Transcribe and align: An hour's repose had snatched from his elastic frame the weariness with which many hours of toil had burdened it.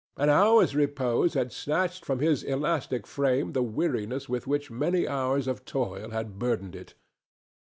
An 0.17 0.29
hour's 0.31 0.75
repose 0.75 1.35
had 1.35 1.51
snatched 1.51 2.05
from 2.05 2.21
his 2.21 2.41
elastic 2.41 3.05
frame 3.05 3.51
the 3.51 3.61
weariness 3.61 4.27
with 4.27 4.47
which 4.47 4.71
many 4.71 5.07
hours 5.07 5.45
of 5.47 5.63
toil 5.63 6.09
had 6.09 6.39
burdened 6.39 6.75
it. 6.75 6.95